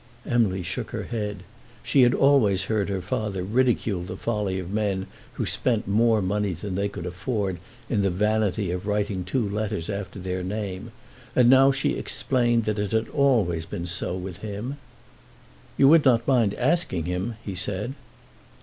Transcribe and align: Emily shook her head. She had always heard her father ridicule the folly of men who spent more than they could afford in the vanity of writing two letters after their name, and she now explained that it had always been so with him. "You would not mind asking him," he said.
Emily 0.25 0.63
shook 0.63 0.89
her 0.89 1.03
head. 1.03 1.43
She 1.83 2.01
had 2.01 2.15
always 2.15 2.63
heard 2.63 2.89
her 2.89 3.03
father 3.03 3.43
ridicule 3.43 4.01
the 4.01 4.17
folly 4.17 4.57
of 4.57 4.71
men 4.71 5.05
who 5.33 5.45
spent 5.45 5.87
more 5.87 6.19
than 6.21 6.73
they 6.73 6.89
could 6.89 7.05
afford 7.05 7.59
in 7.87 8.01
the 8.01 8.09
vanity 8.09 8.71
of 8.71 8.87
writing 8.87 9.23
two 9.23 9.47
letters 9.47 9.91
after 9.91 10.17
their 10.17 10.41
name, 10.43 10.91
and 11.35 11.49
she 11.75 11.93
now 11.93 11.99
explained 11.99 12.63
that 12.65 12.79
it 12.79 12.93
had 12.93 13.09
always 13.09 13.67
been 13.67 13.85
so 13.85 14.15
with 14.17 14.37
him. 14.37 14.77
"You 15.77 15.87
would 15.89 16.03
not 16.03 16.27
mind 16.27 16.55
asking 16.55 17.05
him," 17.05 17.35
he 17.45 17.53
said. 17.53 17.93